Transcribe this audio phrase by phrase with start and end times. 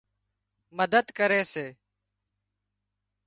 [0.77, 1.65] مدد ڪري سي